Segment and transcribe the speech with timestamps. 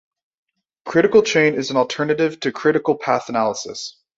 [0.83, 4.01] Critical chain is an alternative to critical path analysis.